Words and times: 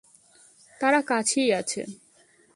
তারা 0.81 0.99
কাছেই 1.01 1.49
আছে। 1.53 1.81